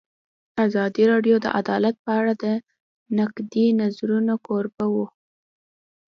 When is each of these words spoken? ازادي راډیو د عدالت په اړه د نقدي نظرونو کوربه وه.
ازادي 0.65 1.03
راډیو 1.11 1.35
د 1.41 1.47
عدالت 1.59 1.95
په 2.05 2.11
اړه 2.19 2.33
د 2.43 2.45
نقدي 3.19 3.65
نظرونو 3.81 4.33
کوربه 4.45 4.85
وه. 4.93 5.07